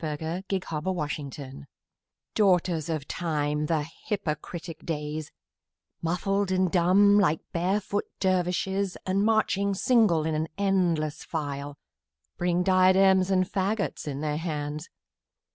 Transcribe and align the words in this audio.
Ralph 0.03 0.19
Waldo 0.19 0.41
Emerson 0.99 1.29
Days 1.29 1.53
DAUGHTERS 2.33 2.89
of 2.89 3.07
Time, 3.07 3.67
the 3.67 3.85
hypocritic 4.07 4.83
Days, 4.83 5.31
Muffled 6.01 6.49
and 6.49 6.71
dumb 6.71 7.19
like 7.19 7.41
barefoot 7.51 8.05
dervishes, 8.19 8.97
And 9.05 9.23
marching 9.23 9.75
single 9.75 10.25
in 10.25 10.33
an 10.33 10.47
endless 10.57 11.23
file, 11.23 11.77
Bring 12.35 12.63
diadems 12.63 13.29
and 13.29 13.45
faggots 13.47 14.07
in 14.07 14.21
their 14.21 14.37
hands. 14.37 14.89